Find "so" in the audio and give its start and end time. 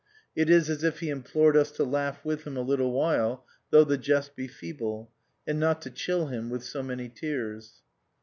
6.63-6.81